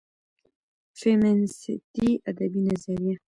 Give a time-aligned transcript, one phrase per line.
[0.99, 3.17] فيمينستى ادبى نظريه